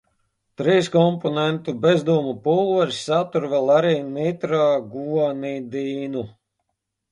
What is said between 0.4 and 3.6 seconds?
Trīskomponentu bezdūmu pulveris satur